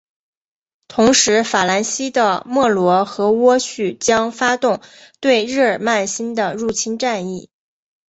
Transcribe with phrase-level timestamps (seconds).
[0.87, 4.81] 同时法兰西的莫罗和喔戌将发动
[5.19, 7.51] 对日耳曼新的入侵战役。